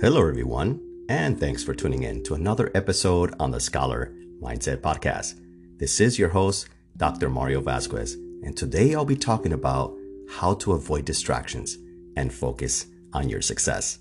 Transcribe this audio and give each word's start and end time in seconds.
Hello, 0.00 0.28
everyone, 0.28 0.80
and 1.08 1.40
thanks 1.40 1.64
for 1.64 1.74
tuning 1.74 2.04
in 2.04 2.22
to 2.22 2.34
another 2.34 2.70
episode 2.72 3.34
on 3.40 3.50
the 3.50 3.58
Scholar 3.58 4.14
Mindset 4.40 4.76
Podcast. 4.76 5.40
This 5.76 5.98
is 5.98 6.20
your 6.20 6.28
host, 6.28 6.68
Dr. 6.96 7.28
Mario 7.28 7.60
Vasquez, 7.60 8.14
and 8.44 8.56
today 8.56 8.94
I'll 8.94 9.04
be 9.04 9.16
talking 9.16 9.52
about 9.52 9.96
how 10.30 10.54
to 10.54 10.74
avoid 10.74 11.04
distractions 11.04 11.78
and 12.14 12.32
focus 12.32 12.86
on 13.12 13.28
your 13.28 13.42
success. 13.42 13.98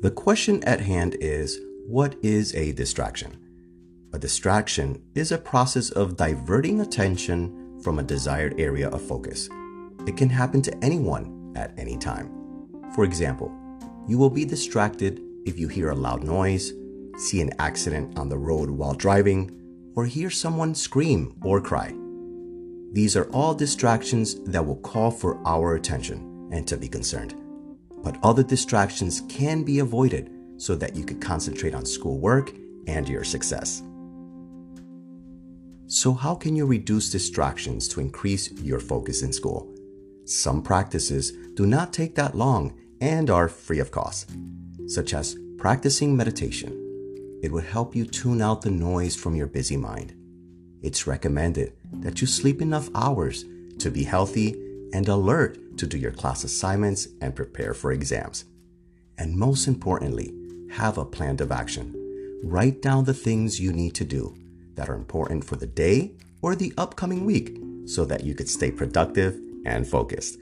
The 0.00 0.10
question 0.10 0.64
at 0.64 0.80
hand 0.80 1.18
is 1.20 1.60
what 1.86 2.16
is 2.22 2.54
a 2.54 2.72
distraction? 2.72 3.36
A 4.14 4.18
distraction 4.18 5.02
is 5.14 5.32
a 5.32 5.38
process 5.38 5.90
of 5.90 6.16
diverting 6.16 6.80
attention 6.80 7.78
from 7.82 7.98
a 7.98 8.02
desired 8.02 8.58
area 8.58 8.88
of 8.88 9.02
focus. 9.02 9.50
It 10.06 10.16
can 10.16 10.30
happen 10.30 10.62
to 10.62 10.74
anyone 10.82 11.52
at 11.56 11.78
any 11.78 11.98
time. 11.98 12.32
For 12.94 13.04
example, 13.04 13.52
you 14.06 14.18
will 14.18 14.30
be 14.30 14.44
distracted 14.44 15.20
if 15.44 15.58
you 15.58 15.68
hear 15.68 15.90
a 15.90 15.94
loud 15.94 16.22
noise, 16.22 16.72
see 17.16 17.40
an 17.40 17.52
accident 17.58 18.18
on 18.18 18.28
the 18.28 18.38
road 18.38 18.70
while 18.70 18.94
driving, 18.94 19.58
or 19.94 20.06
hear 20.06 20.30
someone 20.30 20.74
scream 20.74 21.34
or 21.42 21.60
cry. 21.60 21.94
These 22.92 23.16
are 23.16 23.30
all 23.32 23.54
distractions 23.54 24.40
that 24.44 24.64
will 24.64 24.76
call 24.76 25.10
for 25.10 25.40
our 25.46 25.74
attention 25.74 26.48
and 26.52 26.66
to 26.68 26.76
be 26.76 26.88
concerned. 26.88 27.34
But 28.02 28.18
other 28.22 28.42
distractions 28.42 29.22
can 29.28 29.62
be 29.62 29.78
avoided 29.78 30.30
so 30.56 30.74
that 30.76 30.94
you 30.96 31.04
can 31.04 31.20
concentrate 31.20 31.74
on 31.74 31.84
schoolwork 31.84 32.52
and 32.86 33.08
your 33.08 33.24
success. 33.24 33.82
So, 35.86 36.12
how 36.12 36.34
can 36.34 36.56
you 36.56 36.66
reduce 36.66 37.10
distractions 37.10 37.86
to 37.88 38.00
increase 38.00 38.50
your 38.52 38.80
focus 38.80 39.22
in 39.22 39.32
school? 39.32 39.74
Some 40.24 40.62
practices 40.62 41.32
do 41.54 41.66
not 41.66 41.92
take 41.92 42.14
that 42.14 42.34
long 42.34 42.78
and 43.02 43.28
are 43.30 43.48
free 43.48 43.80
of 43.80 43.90
cost, 43.90 44.30
such 44.86 45.12
as 45.12 45.36
practicing 45.58 46.16
meditation. 46.16 46.70
It 47.42 47.50
will 47.50 47.60
help 47.60 47.96
you 47.96 48.06
tune 48.06 48.40
out 48.40 48.62
the 48.62 48.70
noise 48.70 49.16
from 49.16 49.34
your 49.34 49.48
busy 49.48 49.76
mind. 49.76 50.14
It's 50.82 51.08
recommended 51.08 51.72
that 51.94 52.20
you 52.20 52.28
sleep 52.28 52.62
enough 52.62 52.88
hours 52.94 53.44
to 53.80 53.90
be 53.90 54.04
healthy 54.04 54.52
and 54.92 55.08
alert 55.08 55.76
to 55.78 55.86
do 55.88 55.98
your 55.98 56.12
class 56.12 56.44
assignments 56.44 57.08
and 57.20 57.34
prepare 57.34 57.74
for 57.74 57.90
exams. 57.90 58.44
And 59.18 59.36
most 59.36 59.66
importantly, 59.66 60.32
have 60.70 60.96
a 60.96 61.04
plan 61.04 61.42
of 61.42 61.50
action. 61.50 62.40
Write 62.44 62.82
down 62.82 63.04
the 63.04 63.14
things 63.14 63.60
you 63.60 63.72
need 63.72 63.96
to 63.96 64.04
do 64.04 64.36
that 64.74 64.88
are 64.88 64.94
important 64.94 65.44
for 65.44 65.56
the 65.56 65.66
day 65.66 66.12
or 66.40 66.54
the 66.54 66.72
upcoming 66.78 67.24
week 67.24 67.58
so 67.84 68.04
that 68.04 68.22
you 68.22 68.36
could 68.36 68.48
stay 68.48 68.70
productive 68.70 69.40
and 69.66 69.88
focused. 69.88 70.38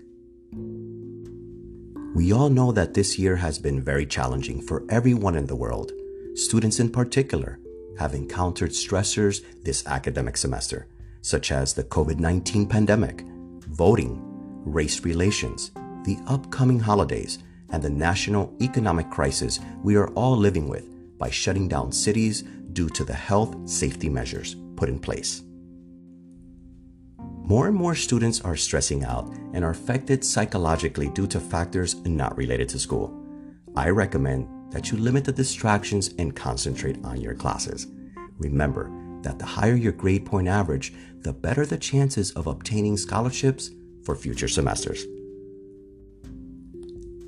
We 2.12 2.33
all 2.33 2.50
know 2.50 2.72
that 2.72 2.92
this 2.92 3.20
year 3.20 3.36
has 3.36 3.58
been 3.61 3.80
very 3.80 4.05
challenging 4.05 4.61
for 4.61 4.84
everyone 4.89 5.36
in 5.36 5.47
the 5.47 5.55
world. 5.55 5.92
Students, 6.34 6.80
in 6.80 6.91
particular, 6.91 7.61
have 8.00 8.14
encountered 8.14 8.70
stressors 8.70 9.44
this 9.62 9.86
academic 9.86 10.36
semester, 10.36 10.89
such 11.22 11.52
as 11.52 11.72
the 11.72 11.84
COVID 11.84 12.19
19 12.19 12.67
pandemic, 12.67 13.25
voting, 13.69 14.20
race 14.64 15.05
relations, 15.05 15.70
the 16.05 16.19
upcoming 16.27 16.80
holidays, 16.80 17.39
and 17.69 17.80
the 17.80 17.91
national 17.91 18.52
economic 18.61 19.08
crisis 19.08 19.61
we 19.84 19.95
are 19.95 20.08
all 20.14 20.36
living 20.36 20.69
with 20.69 21.17
by 21.17 21.30
shutting 21.30 21.69
down 21.69 21.92
cities 21.92 22.42
due 22.72 22.89
to 22.89 23.05
the 23.05 23.14
health 23.14 23.69
safety 23.69 24.08
measures 24.08 24.56
put 24.74 24.89
in 24.89 24.98
place. 24.98 25.45
More 27.51 27.67
and 27.67 27.75
more 27.75 27.97
students 27.97 28.41
are 28.43 28.55
stressing 28.55 29.03
out 29.03 29.29
and 29.55 29.65
are 29.65 29.73
affected 29.73 30.25
psychologically 30.25 31.09
due 31.09 31.27
to 31.27 31.41
factors 31.41 31.97
not 32.05 32.37
related 32.37 32.69
to 32.69 32.79
school. 32.79 33.12
I 33.74 33.89
recommend 33.89 34.73
that 34.73 34.92
you 34.92 34.98
limit 34.98 35.24
the 35.24 35.33
distractions 35.33 36.14
and 36.20 36.36
concentrate 36.36 37.05
on 37.05 37.20
your 37.20 37.35
classes. 37.35 37.89
Remember 38.39 38.89
that 39.23 39.41
the 39.41 39.47
higher 39.47 39.74
your 39.74 39.91
grade 39.91 40.24
point 40.27 40.47
average, 40.47 40.92
the 41.23 41.33
better 41.33 41.67
the 41.67 41.77
chances 41.77 42.30
of 42.35 42.47
obtaining 42.47 42.97
scholarships 42.97 43.73
for 44.05 44.14
future 44.14 44.47
semesters. 44.47 45.05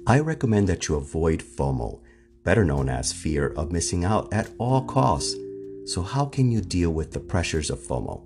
I 0.06 0.20
recommend 0.20 0.68
that 0.68 0.86
you 0.86 0.94
avoid 0.94 1.40
FOMO, 1.40 2.00
better 2.44 2.64
known 2.64 2.88
as 2.88 3.12
fear 3.12 3.48
of 3.54 3.72
missing 3.72 4.04
out 4.04 4.32
at 4.32 4.50
all 4.58 4.84
costs. 4.84 5.34
So, 5.86 6.00
how 6.00 6.26
can 6.26 6.52
you 6.52 6.60
deal 6.60 6.92
with 6.92 7.10
the 7.10 7.18
pressures 7.18 7.70
of 7.70 7.80
FOMO? 7.80 8.22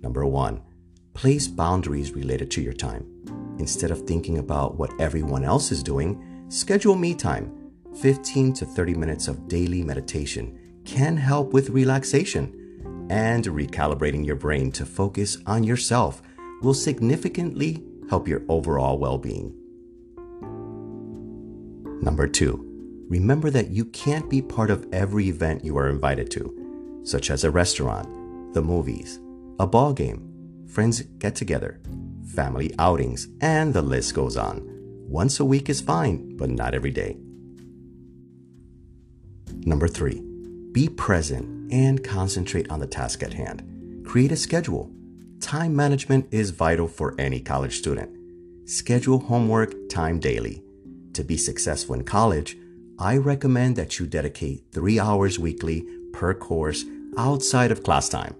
Number 0.00 0.24
one, 0.24 0.62
Place 1.14 1.48
boundaries 1.48 2.12
related 2.12 2.50
to 2.52 2.62
your 2.62 2.72
time. 2.72 3.06
Instead 3.58 3.90
of 3.90 4.02
thinking 4.02 4.38
about 4.38 4.76
what 4.76 4.98
everyone 5.00 5.44
else 5.44 5.70
is 5.70 5.82
doing, 5.82 6.46
schedule 6.48 6.96
me 6.96 7.14
time. 7.14 7.72
15 8.00 8.52
to 8.54 8.64
30 8.64 8.94
minutes 8.94 9.28
of 9.28 9.48
daily 9.48 9.82
meditation 9.82 10.58
can 10.84 11.16
help 11.16 11.52
with 11.52 11.70
relaxation, 11.70 13.06
and 13.10 13.44
recalibrating 13.44 14.24
your 14.24 14.36
brain 14.36 14.70
to 14.72 14.86
focus 14.86 15.36
on 15.46 15.64
yourself 15.64 16.22
will 16.62 16.74
significantly 16.74 17.82
help 18.08 18.28
your 18.28 18.42
overall 18.48 18.98
well 18.98 19.18
being. 19.18 19.54
Number 22.00 22.26
two, 22.26 22.64
remember 23.08 23.50
that 23.50 23.70
you 23.70 23.84
can't 23.86 24.30
be 24.30 24.40
part 24.40 24.70
of 24.70 24.86
every 24.92 25.28
event 25.28 25.64
you 25.64 25.76
are 25.76 25.88
invited 25.88 26.30
to, 26.30 27.00
such 27.04 27.30
as 27.30 27.44
a 27.44 27.50
restaurant, 27.50 28.54
the 28.54 28.62
movies, 28.62 29.20
a 29.58 29.66
ball 29.66 29.92
game, 29.92 30.29
friends 30.70 31.02
get 31.18 31.34
together, 31.34 31.80
family 32.34 32.72
outings, 32.78 33.28
and 33.40 33.74
the 33.74 33.82
list 33.82 34.14
goes 34.14 34.36
on. 34.36 34.62
Once 35.08 35.40
a 35.40 35.44
week 35.44 35.68
is 35.68 35.80
fine, 35.80 36.36
but 36.36 36.48
not 36.48 36.74
every 36.74 36.90
day. 36.90 37.16
Number 39.66 39.88
three, 39.88 40.22
be 40.72 40.88
present 40.88 41.72
and 41.72 42.02
concentrate 42.04 42.70
on 42.70 42.78
the 42.78 42.86
task 42.86 43.22
at 43.22 43.34
hand. 43.34 44.06
Create 44.06 44.32
a 44.32 44.36
schedule. 44.36 44.90
Time 45.40 45.74
management 45.74 46.28
is 46.30 46.50
vital 46.50 46.86
for 46.86 47.14
any 47.18 47.40
college 47.40 47.76
student. 47.76 48.16
Schedule 48.68 49.18
homework 49.18 49.74
time 49.88 50.20
daily. 50.20 50.62
To 51.14 51.24
be 51.24 51.36
successful 51.36 51.96
in 51.96 52.04
college, 52.04 52.56
I 52.98 53.16
recommend 53.16 53.74
that 53.76 53.98
you 53.98 54.06
dedicate 54.06 54.64
three 54.72 55.00
hours 55.00 55.38
weekly 55.38 55.84
per 56.12 56.34
course 56.34 56.84
outside 57.16 57.72
of 57.72 57.82
class 57.82 58.08
time. 58.08 58.36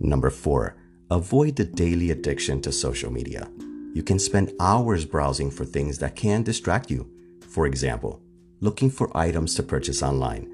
Number 0.00 0.30
four, 0.30 0.76
avoid 1.10 1.56
the 1.56 1.64
daily 1.64 2.10
addiction 2.10 2.60
to 2.62 2.72
social 2.72 3.10
media. 3.10 3.48
You 3.94 4.02
can 4.02 4.18
spend 4.18 4.52
hours 4.60 5.04
browsing 5.04 5.50
for 5.50 5.64
things 5.64 5.98
that 5.98 6.14
can 6.14 6.42
distract 6.42 6.90
you. 6.90 7.10
For 7.40 7.66
example, 7.66 8.20
looking 8.60 8.90
for 8.90 9.16
items 9.16 9.54
to 9.56 9.62
purchase 9.62 10.02
online, 10.02 10.48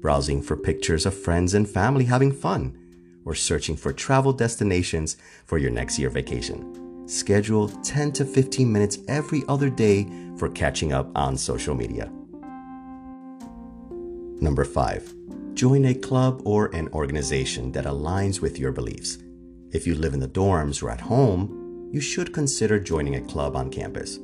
browsing 0.00 0.42
for 0.42 0.56
pictures 0.56 1.06
of 1.06 1.14
friends 1.14 1.54
and 1.54 1.68
family 1.68 2.06
having 2.06 2.32
fun, 2.32 2.76
or 3.24 3.34
searching 3.34 3.76
for 3.76 3.92
travel 3.92 4.32
destinations 4.32 5.16
for 5.46 5.58
your 5.58 5.70
next 5.70 5.98
year 5.98 6.10
vacation. 6.10 7.08
Schedule 7.08 7.68
10 7.68 8.12
to 8.12 8.24
15 8.24 8.72
minutes 8.72 8.98
every 9.08 9.42
other 9.48 9.70
day 9.70 10.08
for 10.36 10.48
catching 10.48 10.92
up 10.92 11.10
on 11.14 11.36
social 11.36 11.74
media. 11.74 12.10
Number 14.40 14.64
five, 14.64 15.12
Join 15.54 15.84
a 15.84 15.94
club 15.94 16.42
or 16.44 16.74
an 16.74 16.88
organization 16.88 17.72
that 17.72 17.84
aligns 17.84 18.40
with 18.40 18.58
your 18.58 18.72
beliefs. 18.72 19.18
If 19.70 19.86
you 19.86 19.94
live 19.94 20.14
in 20.14 20.20
the 20.20 20.28
dorms 20.28 20.82
or 20.82 20.90
at 20.90 21.00
home, 21.00 21.90
you 21.92 22.00
should 22.00 22.32
consider 22.32 22.80
joining 22.80 23.16
a 23.16 23.20
club 23.20 23.54
on 23.54 23.70
campus. 23.70 24.18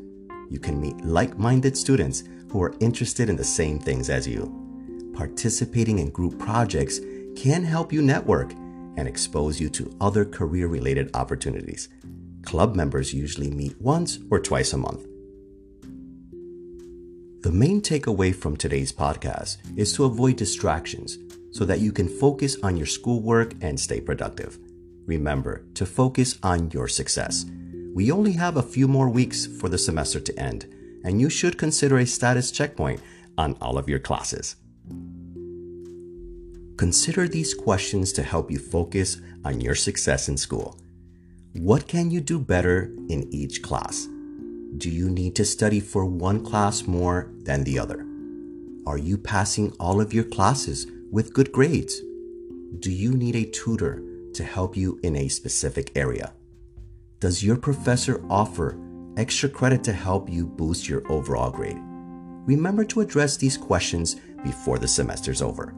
You 0.49 0.59
can 0.59 0.81
meet 0.81 1.05
like 1.05 1.39
minded 1.39 1.77
students 1.77 2.25
who 2.51 2.63
are 2.63 2.75
interested 2.81 3.29
in 3.29 3.37
the 3.37 3.45
same 3.45 3.79
things 3.79 4.09
as 4.09 4.27
you. 4.27 5.13
Participating 5.15 5.99
in 5.99 6.11
group 6.11 6.39
projects 6.39 7.01
can 7.37 7.63
help 7.63 7.93
you 7.93 8.01
network 8.01 8.53
and 8.97 9.07
expose 9.07 9.61
you 9.61 9.69
to 9.69 9.95
other 10.01 10.25
career 10.25 10.67
related 10.67 11.11
opportunities. 11.15 11.89
Club 12.43 12.75
members 12.75 13.13
usually 13.13 13.51
meet 13.51 13.81
once 13.81 14.19
or 14.31 14.41
twice 14.41 14.73
a 14.73 14.79
month. 14.79 15.08
The 17.41 17.53
main 17.53 17.81
takeaway 17.81 18.35
from 18.35 18.57
today's 18.57 18.93
podcast 18.93 19.59
is 19.77 19.93
to 19.93 20.07
avoid 20.07 20.35
distractions 20.35 21.19
so 21.53 21.65
that 21.67 21.79
you 21.79 21.93
can 21.93 22.09
focus 22.09 22.57
on 22.65 22.77
your 22.77 22.85
schoolwork 22.85 23.55
and 23.61 23.79
stay 23.79 24.01
productive. 24.01 24.59
Remember 25.07 25.65
to 25.75 25.87
focus 25.87 26.37
on 26.43 26.73
your 26.73 26.89
success. 26.89 27.47
We 27.95 28.11
only 28.11 28.33
have 28.33 28.57
a 28.57 28.63
few 28.63 28.89
more 28.89 29.09
weeks 29.09 29.47
for 29.47 29.69
the 29.69 29.79
semester 29.79 30.19
to 30.19 30.37
end, 30.37 30.67
and 31.05 31.21
you 31.21 31.31
should 31.31 31.59
consider 31.59 31.99
a 31.99 32.07
status 32.07 32.51
checkpoint 32.51 33.01
on 33.39 33.57
all 33.61 33.79
of 33.79 33.89
your 33.89 34.01
classes. 34.01 34.57
Consider 36.77 37.29
these 37.29 37.55
questions 37.55 38.13
to 38.15 38.25
help 38.25 38.51
you 38.51 38.59
focus 38.59 39.21
on 39.45 39.61
your 39.61 39.77
success 39.77 40.29
in 40.29 40.37
school. 40.37 40.77
What 41.53 41.87
can 41.87 42.11
you 42.11 42.21
do 42.21 42.41
better 42.41 42.93
in 43.09 43.29
each 43.33 43.63
class? 43.63 44.09
Do 44.77 44.91
you 44.91 45.09
need 45.09 45.35
to 45.37 45.45
study 45.45 45.81
for 45.81 46.05
one 46.05 46.45
class 46.45 46.87
more 46.87 47.31
than 47.43 47.65
the 47.65 47.79
other? 47.79 48.07
Are 48.87 48.99
you 48.99 49.19
passing 49.19 49.73
all 49.81 50.01
of 50.01 50.13
your 50.13 50.25
classes 50.25 50.87
with 51.11 51.33
good 51.33 51.53
grades? 51.53 52.01
Do 52.79 52.91
you 52.91 53.13
need 53.13 53.35
a 53.35 53.51
tutor 53.51 54.03
to 54.35 54.45
help 54.45 54.77
you 54.77 55.01
in 55.03 55.17
a 55.17 55.29
specific 55.29 55.93
area? 55.97 56.33
Does 57.19 57.43
your 57.43 57.57
professor 57.57 58.23
offer 58.31 58.79
extra 59.19 59.49
credit 59.49 59.83
to 59.83 59.93
help 59.93 60.31
you 60.31 60.47
boost 60.47 60.89
your 60.89 61.03
overall 61.11 61.51
grade. 61.51 61.79
Remember 62.47 62.85
to 62.85 63.01
address 63.01 63.37
these 63.37 63.59
questions 63.59 64.15
before 64.45 64.79
the 64.79 64.87
semester's 64.87 65.43
over. 65.43 65.75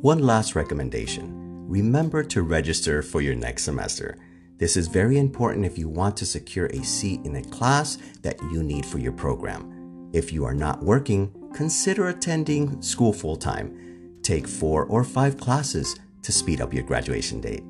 One 0.00 0.20
last 0.20 0.54
recommendation 0.54 1.34
remember 1.68 2.22
to 2.22 2.42
register 2.42 3.02
for 3.02 3.20
your 3.20 3.34
next 3.34 3.64
semester. 3.64 4.16
This 4.58 4.76
is 4.76 4.88
very 4.88 5.18
important 5.18 5.64
if 5.64 5.78
you 5.78 5.88
want 5.88 6.16
to 6.16 6.26
secure 6.26 6.66
a 6.66 6.82
seat 6.82 7.20
in 7.24 7.36
a 7.36 7.44
class 7.44 7.96
that 8.22 8.42
you 8.50 8.64
need 8.64 8.84
for 8.84 8.98
your 8.98 9.12
program. 9.12 10.10
If 10.12 10.32
you 10.32 10.44
are 10.44 10.54
not 10.54 10.82
working, 10.82 11.32
consider 11.54 12.08
attending 12.08 12.82
school 12.82 13.12
full 13.12 13.36
time. 13.36 14.18
Take 14.22 14.48
four 14.48 14.84
or 14.86 15.04
five 15.04 15.38
classes 15.38 15.96
to 16.22 16.32
speed 16.32 16.60
up 16.60 16.74
your 16.74 16.82
graduation 16.82 17.40
date. 17.40 17.62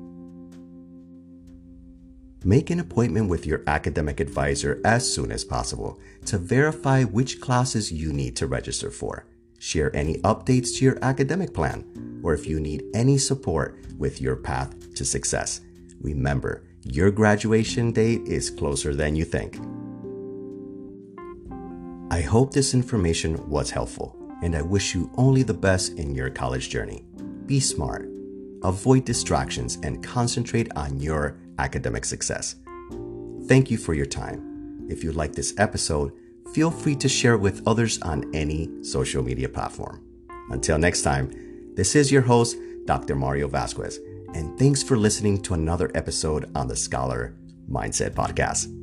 Make 2.43 2.71
an 2.71 2.79
appointment 2.79 3.29
with 3.29 3.45
your 3.45 3.61
academic 3.67 4.19
advisor 4.19 4.81
as 4.83 5.13
soon 5.13 5.31
as 5.31 5.45
possible 5.45 5.99
to 6.25 6.39
verify 6.39 7.03
which 7.03 7.39
classes 7.39 7.91
you 7.91 8.11
need 8.13 8.35
to 8.37 8.47
register 8.47 8.89
for. 8.89 9.27
Share 9.59 9.95
any 9.95 10.15
updates 10.19 10.77
to 10.77 10.85
your 10.85 10.97
academic 11.03 11.53
plan, 11.53 12.21
or 12.23 12.33
if 12.33 12.47
you 12.47 12.59
need 12.59 12.83
any 12.95 13.19
support 13.19 13.77
with 13.97 14.21
your 14.21 14.37
path 14.37 14.95
to 14.95 15.05
success. 15.05 15.61
Remember, 16.01 16.63
your 16.83 17.11
graduation 17.11 17.91
date 17.91 18.21
is 18.25 18.49
closer 18.49 18.95
than 18.95 19.15
you 19.15 19.25
think. 19.25 19.59
I 22.11 22.21
hope 22.21 22.53
this 22.53 22.73
information 22.73 23.47
was 23.49 23.69
helpful, 23.69 24.15
and 24.41 24.55
I 24.55 24.61
wish 24.61 24.95
you 24.95 25.11
only 25.15 25.43
the 25.43 25.53
best 25.53 25.93
in 25.93 26.15
your 26.15 26.29
college 26.29 26.69
journey. 26.69 27.05
Be 27.45 27.59
smart, 27.59 28.09
avoid 28.63 29.05
distractions, 29.05 29.77
and 29.83 30.03
concentrate 30.03 30.71
on 30.75 30.99
your 30.99 31.37
academic 31.59 32.05
success. 32.05 32.55
Thank 33.47 33.69
you 33.69 33.77
for 33.77 33.93
your 33.93 34.05
time. 34.05 34.87
If 34.89 35.03
you 35.03 35.11
like 35.11 35.33
this 35.33 35.53
episode, 35.57 36.13
feel 36.53 36.71
free 36.71 36.95
to 36.95 37.09
share 37.09 37.33
it 37.33 37.41
with 37.41 37.67
others 37.67 38.01
on 38.01 38.29
any 38.33 38.69
social 38.83 39.21
media 39.21 39.49
platform. 39.49 40.01
Until 40.49 40.77
next 40.79 41.03
time, 41.03 41.31
this 41.75 41.95
is 41.95 42.11
your 42.11 42.23
host, 42.23 42.57
Dr. 42.85 43.15
Mario 43.15 43.47
Vasquez, 43.47 43.99
and 44.33 44.57
thanks 44.57 44.83
for 44.83 44.97
listening 44.97 45.41
to 45.43 45.53
another 45.53 45.91
episode 45.95 46.49
on 46.55 46.67
the 46.67 46.75
Scholar 46.75 47.35
Mindset 47.69 48.11
Podcast. 48.11 48.78